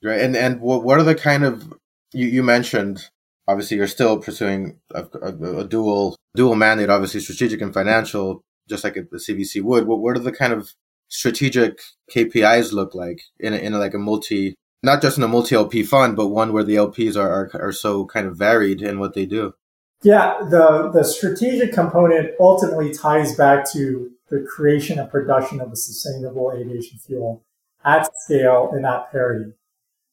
[0.03, 0.21] Right.
[0.21, 1.73] And, and what are the kind of,
[2.15, 3.11] you, you mentioned,
[3.47, 8.85] obviously you're still pursuing a, a, a dual, dual mandate, obviously strategic and financial, just
[8.85, 9.87] like the CVC would.
[9.87, 10.73] What, what are the kind of
[11.09, 15.29] strategic KPIs look like in a, in a, like a multi, not just in a
[15.29, 18.83] multi LP fund, but one where the LPs are, are, are so kind of varied
[18.83, 19.55] in what they do?
[20.03, 25.77] Yeah, the, the strategic component ultimately ties back to the creation and production of a
[25.77, 27.43] sustainable aviation fuel
[27.85, 29.53] at scale and at parity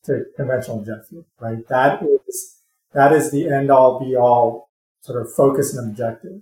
[0.06, 1.68] to conventional jet fuel, right?
[1.68, 2.58] That is,
[2.94, 4.70] that is the end all be all
[5.02, 6.42] sort of focus and objective.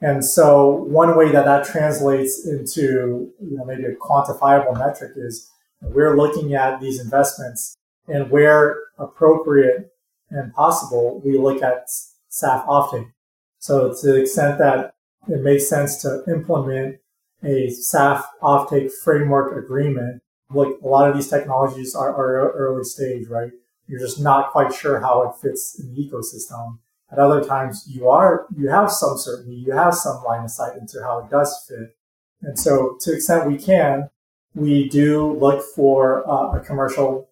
[0.00, 5.50] And so one way that that translates into, you know, maybe a quantifiable metric is
[5.82, 9.92] we're looking at these investments and where appropriate
[10.30, 11.88] and possible, we look at
[12.30, 13.12] SAF offtake.
[13.58, 14.94] So to the extent that
[15.28, 16.98] it makes sense to implement
[17.42, 23.26] a SAF offtake framework agreement, like a lot of these technologies are, are early stage,
[23.28, 23.50] right?
[23.86, 26.78] You're just not quite sure how it fits in the ecosystem.
[27.10, 30.76] At other times, you are, you have some certainty, you have some line of sight
[30.76, 31.96] into how it does fit.
[32.42, 34.10] And so to the extent we can,
[34.54, 37.28] we do look for uh, a commercial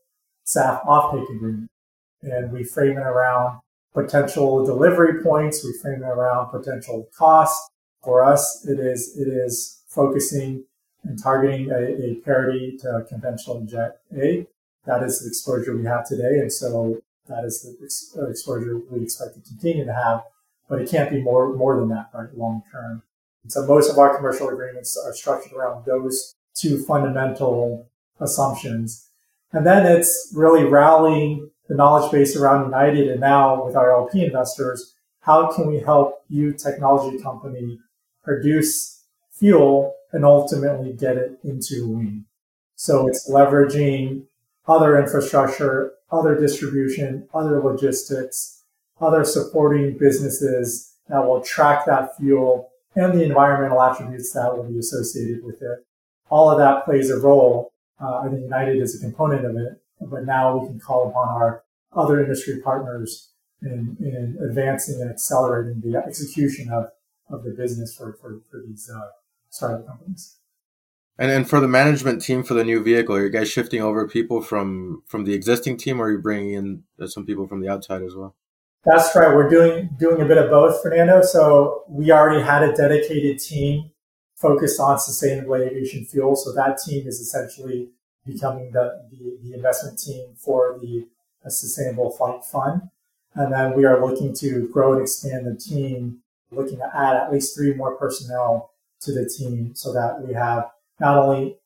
[0.47, 1.71] SAF offtake agreement
[2.23, 3.61] and we frame it around
[3.93, 5.65] potential delivery points.
[5.65, 7.71] We frame it around potential costs.
[8.03, 10.65] For us, it is it is focusing
[11.07, 14.47] and targeting a, a parity to conventional jet A.
[14.85, 18.79] That is the exposure we have today, and so that is the ex- uh, exposure
[18.91, 20.23] we expect to continue to have.
[20.69, 23.03] But it can't be more more than that, right, long term.
[23.43, 27.89] And so most of our commercial agreements are structured around those two fundamental
[28.19, 29.09] assumptions.
[29.53, 34.25] And then it's really rallying the knowledge base around United and now with our LP
[34.25, 37.79] investors, how can we help you technology company
[38.23, 42.25] produce fuel and ultimately get it into wing?
[42.77, 44.25] So it's leveraging
[44.69, 48.65] other infrastructure, other distribution, other logistics,
[49.01, 54.79] other supporting businesses that will track that fuel and the environmental attributes that will be
[54.79, 55.87] associated with it.
[56.31, 57.73] All of that plays a role.
[58.01, 61.29] Uh, I think United is a component of it, but now we can call upon
[61.29, 61.63] our
[61.95, 63.31] other industry partners
[63.63, 66.89] in, in advancing and accelerating the execution of,
[67.31, 69.09] of the business for, for, for these uh,
[69.51, 70.37] startup companies.
[71.19, 74.07] And then for the management team for the new vehicle, are you guys shifting over
[74.07, 77.61] people from from the existing team, or are you bringing in uh, some people from
[77.61, 78.35] the outside as well?
[78.85, 79.35] That's right.
[79.35, 81.23] We're doing doing a bit of both, Fernando.
[81.23, 83.91] So we already had a dedicated team
[84.35, 86.37] focused on sustainable aviation fuel.
[86.37, 87.89] So that team is essentially
[88.27, 91.07] becoming the, the, the investment team for the
[91.49, 92.83] Sustainable Flight Fund.
[93.35, 96.19] And then we are looking to grow and expand the team,
[96.51, 98.71] looking to add at least three more personnel
[99.03, 101.57] to the team so that we have not only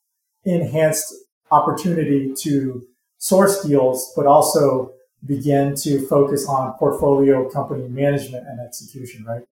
[0.45, 1.15] enhanced
[1.51, 2.87] opportunity to
[3.19, 4.93] source deals, but also
[5.27, 9.43] begin to focus on portfolio company management and execution, right?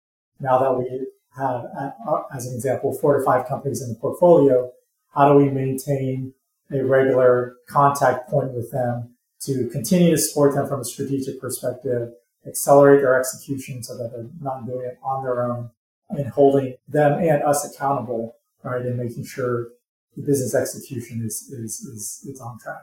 [0.41, 4.73] Now that we have, uh, as an example, four to five companies in the portfolio,
[5.15, 6.33] how do we maintain
[6.71, 12.13] a regular contact point with them to continue to support them from a strategic perspective,
[12.47, 15.71] accelerate their execution so that they're not doing it on their own
[16.11, 18.83] and holding them and us accountable, right?
[18.83, 19.69] And making sure
[20.17, 22.83] the business execution is, is, is, on track.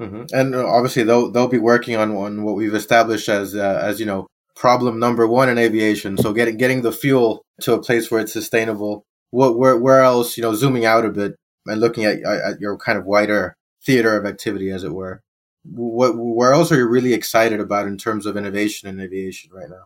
[0.00, 0.34] Mm-hmm.
[0.34, 4.00] And uh, obviously they'll, they'll be working on, on what we've established as, uh, as,
[4.00, 6.16] you know, problem number one in aviation.
[6.16, 9.04] So getting, getting the fuel to a place where it's sustainable.
[9.30, 12.76] What, where, where else, you know, zooming out a bit and looking at, at your
[12.76, 15.22] kind of wider theater of activity, as it were
[15.64, 19.68] what where else are you really excited about in terms of innovation in aviation right
[19.68, 19.84] now?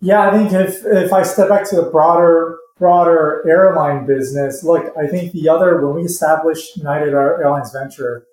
[0.00, 4.92] Yeah, I think if if I step back to the broader broader airline business, look,
[4.96, 8.26] I think the other when we established United Airlines Venture,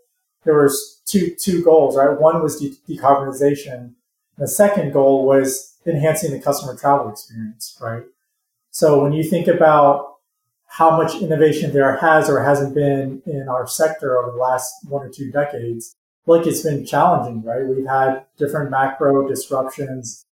[0.44, 2.20] there was two two goals, right?
[2.20, 3.94] One was de- decarbonization.
[4.38, 8.04] The second goal was enhancing the customer travel experience, right?
[8.72, 10.16] So when you think about
[10.68, 15.06] how much innovation there has or hasn't been in our sector over the last one
[15.06, 15.96] or two decades,
[16.26, 17.66] look, it's been challenging, right?
[17.66, 20.26] We've had different macro disruptions.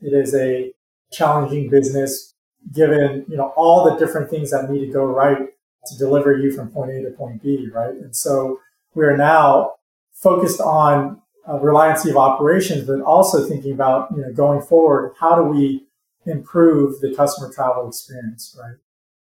[0.00, 0.72] It is a
[1.12, 2.34] challenging business
[2.72, 5.48] given, you know, all the different things that need to go right
[5.86, 7.94] to deliver you from point A to point B, right?
[7.94, 8.60] And so
[8.94, 9.74] we are now
[10.12, 15.14] focused on uh, a reliancy of operations, but also thinking about, you know, going forward,
[15.18, 15.86] how do we
[16.26, 18.76] improve the customer travel experience, right?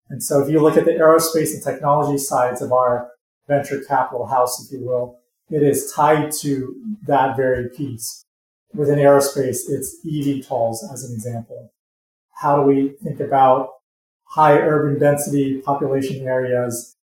[0.09, 3.09] And so if you look at the aerospace and technology sides of our
[3.47, 5.19] venture capital house, if you will,
[5.49, 8.23] it is tied to that very piece.
[8.73, 11.71] Within aerospace, it's EV eVTOLs as an example.
[12.35, 13.69] How do we think about
[14.25, 16.95] high urban density population areas,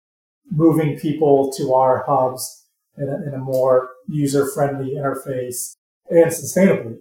[0.50, 2.66] moving people to our hubs
[2.98, 5.76] in a, in a more user friendly interface
[6.10, 6.98] and sustainably,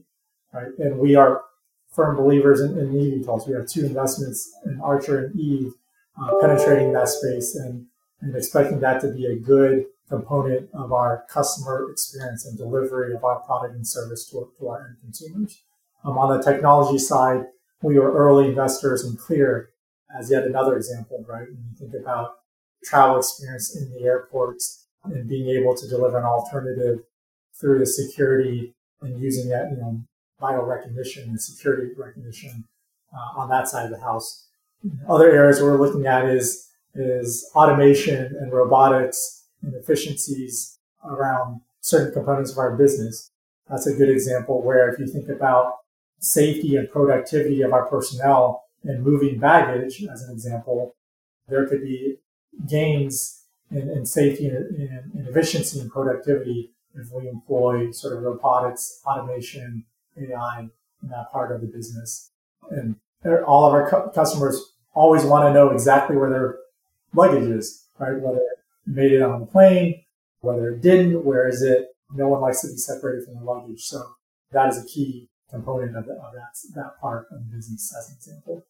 [0.54, 0.72] right?
[0.80, 1.42] And we are
[1.92, 3.48] firm believers in, in eVTOLs.
[3.48, 5.74] We have two investments in Archer and Eve
[6.22, 7.88] uh, penetrating that space and,
[8.22, 13.24] and expecting that to be a good component of our customer experience and delivery of
[13.24, 15.62] our product and service to, to our end consumers.
[16.04, 17.46] Um, on the technology side,
[17.82, 19.70] we were early investors in Clear
[20.18, 21.48] as yet another example, right?
[21.48, 22.36] When you think about
[22.84, 27.00] travel experience in the airports and being able to deliver an alternative
[27.60, 30.02] through the security and using that, you know,
[30.40, 32.66] vital recognition and security recognition
[33.14, 34.48] uh, on that side of the house.
[35.08, 42.52] Other areas we're looking at is is automation and robotics and efficiencies around certain components
[42.52, 43.32] of our business.
[43.70, 45.76] That's a good example where if you think about
[46.22, 50.96] safety and productivity of our personnel and moving baggage, as an example,
[51.50, 52.18] there could be
[52.68, 59.02] gains in, in safety and, and, efficiency and productivity if we employ sort of robotics,
[59.06, 59.86] automation,
[60.18, 60.68] AI
[61.02, 62.32] in that part of the business.
[62.70, 62.96] And
[63.46, 66.58] all of our cu- customers always want to know exactly where their
[67.14, 68.20] luggage is, right?
[68.20, 70.04] Whether it made it on the plane,
[70.42, 71.88] whether it didn't, where is it?
[72.14, 73.84] No one likes to be separated from the luggage.
[73.84, 74.04] So
[74.52, 78.10] that is a key component of, the, of that, that part of the business as
[78.10, 78.66] an example.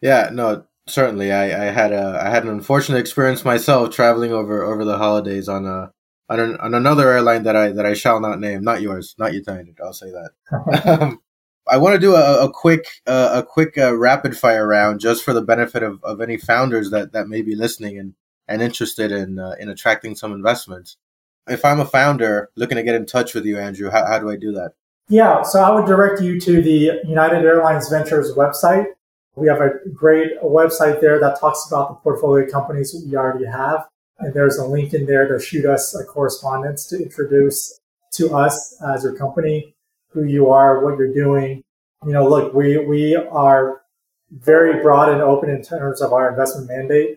[0.00, 1.32] Yeah, no, certainly.
[1.32, 5.48] I, I had a I had an unfortunate experience myself traveling over over the holidays
[5.48, 5.92] on a
[6.28, 9.34] on, an, on another airline that I that I shall not name, not yours, not
[9.34, 9.76] United.
[9.82, 10.86] I'll say that.
[11.02, 11.20] um,
[11.68, 15.24] I want to do a, a quick uh, a quick uh, rapid fire round just
[15.24, 18.14] for the benefit of, of any founders that, that may be listening and
[18.48, 20.96] and interested in uh, in attracting some investments.
[21.48, 24.30] If I'm a founder looking to get in touch with you, Andrew, how, how do
[24.30, 24.72] I do that?
[25.10, 28.86] Yeah, so I would direct you to the United Airlines Ventures website.
[29.34, 33.88] We have a great website there that talks about the portfolio companies we already have.
[34.20, 37.80] And there's a link in there to shoot us a correspondence to introduce
[38.12, 39.74] to us as your company,
[40.10, 41.64] who you are, what you're doing.
[42.06, 43.80] You know, look, we, we are
[44.30, 47.16] very broad and open in terms of our investment mandate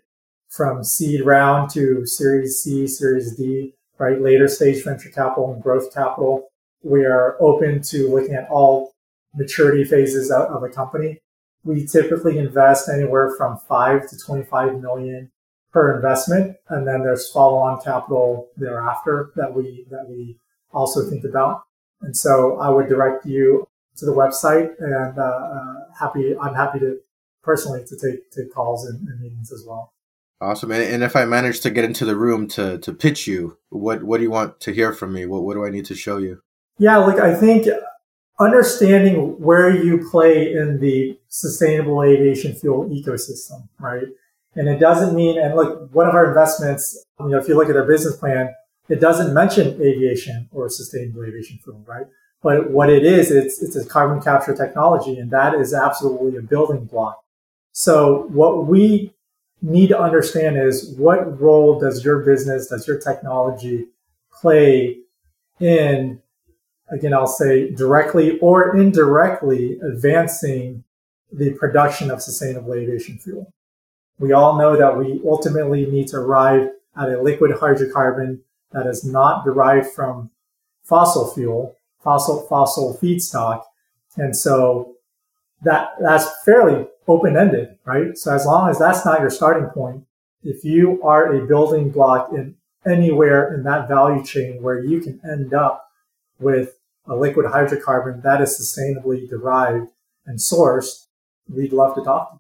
[0.50, 4.20] from seed round to series C, series D, right?
[4.20, 6.50] Later stage venture capital and growth capital.
[6.84, 8.92] We are open to looking at all
[9.34, 11.20] maturity phases of a company.
[11.64, 15.32] We typically invest anywhere from five to 25 million
[15.72, 16.58] per investment.
[16.70, 20.38] And then there's follow on capital thereafter that we, that we
[20.72, 21.64] also think about.
[22.02, 23.66] And so I would direct you
[23.98, 27.00] to the website and, uh, uh, happy, I'm happy to
[27.44, 29.94] personally to take, take calls and, and meetings as well.
[30.42, 30.72] Awesome.
[30.72, 34.18] And if I manage to get into the room to, to pitch you, what, what
[34.18, 35.26] do you want to hear from me?
[35.26, 36.42] What, what do I need to show you?
[36.78, 37.68] Yeah, like I think
[38.40, 44.08] understanding where you play in the sustainable aviation fuel ecosystem, right?
[44.56, 47.70] And it doesn't mean, and look, one of our investments, you know, if you look
[47.70, 48.54] at our business plan,
[48.90, 52.06] it doesn't mention aviation or sustainable aviation fuel, right?
[52.42, 56.42] But what it is, it's, it's a carbon capture technology, and that is absolutely a
[56.42, 57.24] building block.
[57.72, 59.14] So what we
[59.62, 63.86] need to understand is what role does your business, does your technology
[64.34, 64.98] play
[65.60, 66.22] in,
[66.90, 70.84] again, I'll say directly or indirectly advancing
[71.32, 73.52] the production of sustainable aviation fuel.
[74.20, 78.40] We all know that we ultimately need to arrive at a liquid hydrocarbon
[78.72, 80.30] that is not derived from
[80.84, 83.64] fossil fuel, fossil, fossil feedstock.
[84.16, 84.96] And so
[85.64, 88.18] that, that's fairly open ended, right?
[88.18, 90.06] So as long as that's not your starting point,
[90.44, 92.56] if you are a building block in
[92.86, 95.90] anywhere in that value chain where you can end up
[96.40, 99.88] with a liquid hydrocarbon that is sustainably derived
[100.26, 101.08] and sourced,
[101.50, 102.40] we'd love to talk to.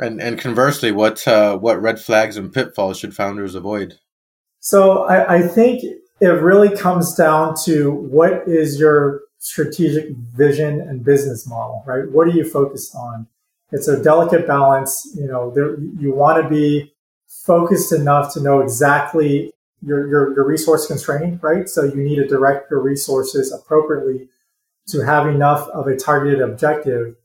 [0.00, 3.98] And and conversely, what uh, what red flags and pitfalls should founders avoid?
[4.60, 5.82] So I, I think
[6.20, 12.08] it really comes down to what is your strategic vision and business model, right?
[12.10, 13.26] What are you focused on?
[13.72, 15.08] It's a delicate balance.
[15.14, 16.92] You know, there, you want to be
[17.26, 19.52] focused enough to know exactly
[19.82, 21.68] your, your, your resource constrained, right?
[21.68, 24.28] So you need to direct your resources appropriately
[24.88, 27.16] to have enough of a targeted objective.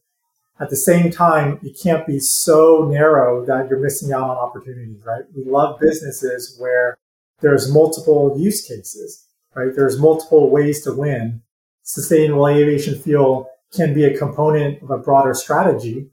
[0.60, 5.02] At the same time, you can't be so narrow that you're missing out on opportunities,
[5.04, 5.24] right?
[5.36, 6.98] We love businesses where
[7.42, 9.26] there's multiple use cases,
[9.56, 9.76] right?
[9.76, 11.42] There's multiple ways to win.
[11.82, 16.08] Sustainable aviation fuel can be a component of a broader strategy,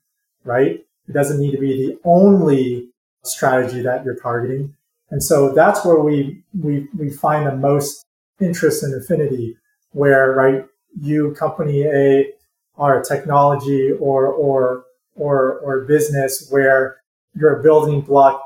[0.45, 0.85] right?
[1.09, 2.89] It doesn't need to be the only
[3.23, 4.75] strategy that you're targeting.
[5.11, 8.05] And so that's where we, we, we find the most
[8.41, 9.57] interest and affinity
[9.93, 10.65] where, right,
[11.01, 12.33] you company A
[12.77, 14.85] are a technology or, or,
[15.17, 16.97] or, or business where
[17.35, 18.43] you're a building block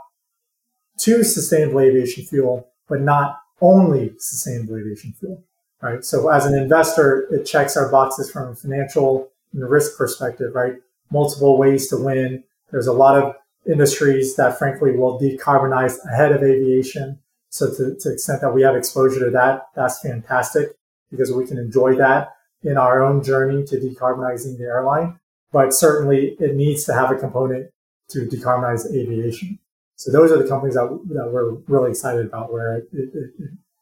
[0.98, 5.42] to sustainable aviation fuel, but not only sustainable aviation fuel,
[5.82, 6.04] right?
[6.04, 10.74] So as an investor, it checks our boxes from a financial and risk perspective, right?
[11.10, 12.44] multiple ways to win.
[12.70, 13.34] There's a lot of
[13.66, 17.18] industries that frankly will decarbonize ahead of aviation.
[17.50, 20.70] So to, to the extent that we have exposure to that, that's fantastic
[21.10, 25.18] because we can enjoy that in our own journey to decarbonizing the airline.
[25.52, 27.70] But certainly it needs to have a component
[28.10, 29.58] to decarbonize aviation.
[29.96, 33.10] So those are the companies that, that we're really excited about where it, it,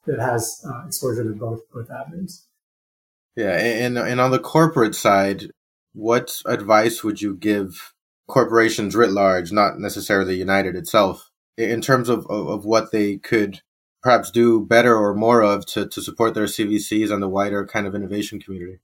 [0.07, 2.47] it, has uh, exposure to both, both avenues.
[3.35, 3.57] Yeah.
[3.57, 5.51] And, and on the corporate side,
[5.95, 7.91] what advice would you give
[8.29, 13.61] corporations writ large, not necessarily United itself, in terms of, of, of, what they could
[14.03, 17.87] perhaps do better or more of to, to support their CVCs and the wider kind
[17.87, 18.79] of innovation community?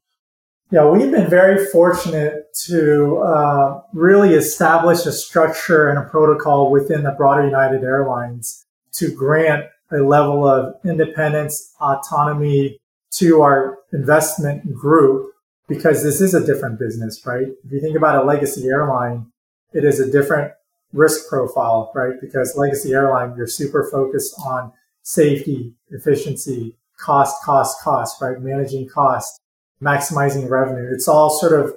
[0.70, 7.04] Yeah, we've been very fortunate to uh, really establish a structure and a protocol within
[7.04, 12.78] the broader United Airlines to grant a level of independence, autonomy
[13.12, 15.32] to our investment group
[15.68, 17.46] because this is a different business, right?
[17.64, 19.26] If you think about a legacy airline,
[19.72, 20.52] it is a different
[20.92, 22.14] risk profile, right?
[22.20, 28.40] Because legacy airline, you're super focused on safety, efficiency, cost, cost, cost, right?
[28.40, 29.40] Managing cost,
[29.82, 30.90] maximizing revenue.
[30.92, 31.74] It's all sort of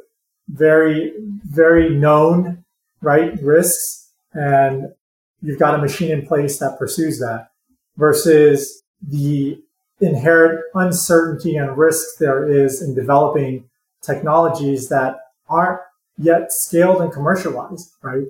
[0.48, 1.14] very,
[1.46, 2.64] very known,
[3.02, 3.40] right?
[3.42, 4.10] Risks.
[4.34, 4.94] And
[5.42, 7.50] you've got a machine in place that pursues that
[7.98, 9.62] versus the
[10.00, 13.66] inherent uncertainty and risk there is in developing
[14.02, 15.80] technologies that aren't
[16.18, 18.26] yet scaled and commercialized, right?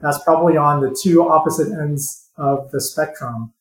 [0.00, 3.52] That's probably on the two opposite ends of the spectrum.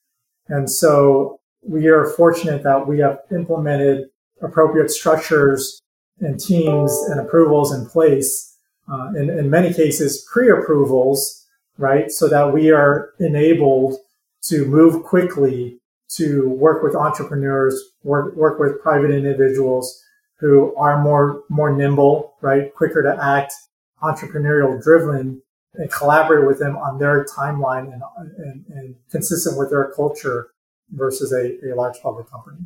[0.47, 4.09] And so we are fortunate that we have implemented
[4.41, 5.81] appropriate structures
[6.19, 8.57] and teams and approvals in place.
[8.91, 11.45] Uh, in, in many cases, pre-approvals,
[11.77, 12.11] right?
[12.11, 13.97] So that we are enabled
[14.43, 20.03] to move quickly to work with entrepreneurs, work, work with private individuals
[20.43, 22.75] who are more, more nimble, right?
[22.75, 23.53] Quicker to act,
[24.01, 25.41] entrepreneurial driven
[25.75, 28.03] and collaborate with them on their timeline and,
[28.37, 30.49] and, and consistent with their culture
[30.91, 32.57] versus a, a large public company.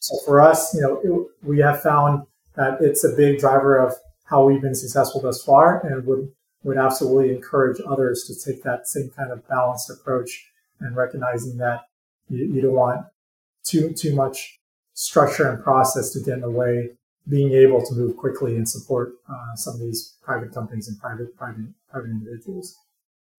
[0.00, 2.26] So for us, you know, it, we have found
[2.56, 6.32] that it's a big driver of how we've been successful thus far and would,
[6.64, 10.50] would absolutely encourage others to take that same kind of balanced approach
[10.80, 11.82] and recognizing that
[12.28, 13.06] you, you don't want
[13.62, 14.58] too, too much
[14.94, 16.90] structure and process to get in the way
[17.28, 21.36] being able to move quickly and support uh, some of these private companies and private
[21.36, 22.76] private private individuals.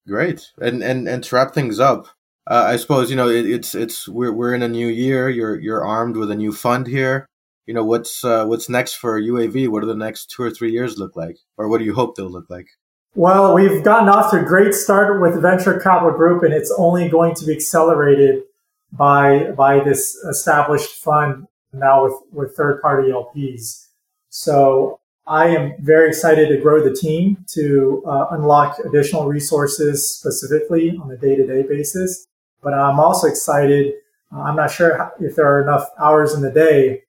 [0.08, 2.08] Great, and and and to wrap things up,
[2.48, 5.30] uh, I suppose you know it, it's it's we're we're in a new year.
[5.30, 7.26] You're you're armed with a new fund here.
[7.68, 9.68] You know what's uh, what's next for UAV?
[9.68, 12.16] What do the next two or three years look like, or what do you hope
[12.16, 12.68] they'll look like?
[13.14, 17.10] Well, we've gotten off to a great start with Venture Capital Group, and it's only
[17.10, 18.44] going to be accelerated
[18.92, 23.88] by by this established fund now with with third party LPs.
[24.30, 30.98] So I am very excited to grow the team to uh, unlock additional resources specifically
[31.02, 32.28] on a day to day basis.
[32.62, 33.94] But I'm also excited.
[34.34, 37.04] Uh, I'm not sure if there are enough hours in the day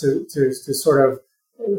[0.00, 1.20] to, to, to sort of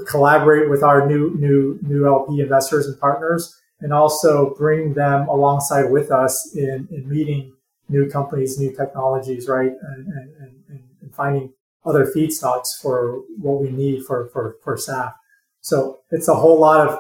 [0.08, 5.92] collaborate with our new, new, new LP investors and partners and also bring them alongside
[5.92, 7.54] with us in, in meeting
[7.90, 9.72] new companies, new technologies, right?
[9.82, 10.32] And, and,
[10.70, 11.54] and, and finding
[11.86, 15.14] other feedstocks for what we need for, for, for SAF.
[15.62, 17.00] So it's a whole lot of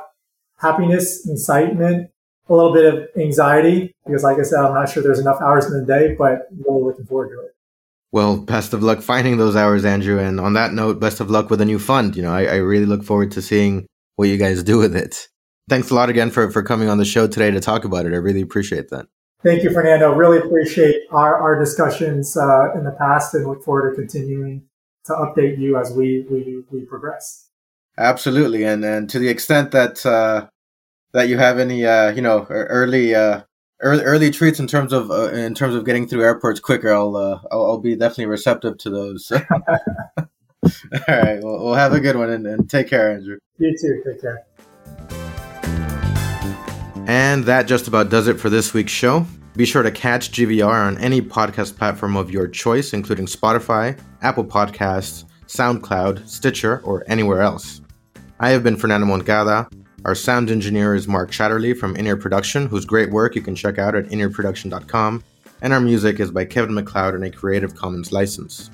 [0.57, 2.09] happiness, excitement,
[2.49, 5.65] a little bit of anxiety because, like I said, I'm not sure there's enough hours
[5.65, 7.51] in the day, but really looking forward to it.
[8.11, 10.17] Well, best of luck finding those hours, Andrew.
[10.17, 12.15] And on that note, best of luck with a new fund.
[12.15, 15.27] You know, I, I really look forward to seeing what you guys do with it.
[15.69, 18.13] Thanks a lot again for, for coming on the show today to talk about it.
[18.13, 19.07] I really appreciate that.
[19.43, 20.13] Thank you, Fernando.
[20.13, 24.63] Really appreciate our, our discussions uh, in the past and look forward to continuing
[25.05, 27.49] to update you as we, we, we progress.
[27.97, 28.63] Absolutely.
[28.63, 30.47] And, and to the extent that, uh,
[31.13, 33.41] that you have any, uh, you know, early, uh,
[33.81, 37.15] early, early treats in terms of, uh, in terms of getting through airports quicker, I'll,
[37.15, 39.31] uh, I'll, I'll be definitely receptive to those.
[41.07, 41.41] All right.
[41.41, 43.37] Well, we'll have a good one and, and take care, Andrew.
[43.57, 44.01] You too.
[44.05, 44.46] Take care.
[47.07, 49.25] And that just about does it for this week's show.
[49.55, 54.43] Be sure to catch GVR on any podcast platform of your choice, including Spotify, Apple
[54.43, 57.81] Podcasts, SoundCloud, Stitcher, or anywhere else.
[58.41, 59.69] I have been Fernando Moncada.
[60.03, 63.79] Our sound engineer is Mark Chatterley from In-Ear Production, whose great work you can check
[63.79, 65.23] out at inearproduction.com.
[65.61, 68.69] And our music is by Kevin MacLeod in a Creative Commons license.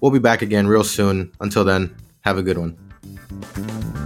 [0.00, 1.32] We'll be back again real soon.
[1.40, 4.05] Until then, have a good one.